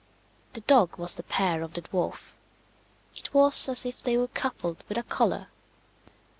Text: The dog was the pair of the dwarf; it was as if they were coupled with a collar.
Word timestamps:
The 0.53 0.61
dog 0.61 0.97
was 0.97 1.13
the 1.13 1.21
pair 1.21 1.61
of 1.61 1.75
the 1.75 1.83
dwarf; 1.83 2.33
it 3.15 3.31
was 3.35 3.69
as 3.69 3.85
if 3.85 4.01
they 4.01 4.17
were 4.17 4.29
coupled 4.29 4.83
with 4.89 4.97
a 4.97 5.03
collar. 5.03 5.49